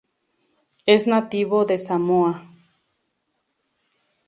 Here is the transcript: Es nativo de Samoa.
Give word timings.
Es 0.87 1.05
nativo 1.05 1.63
de 1.63 1.77
Samoa. 1.77 2.43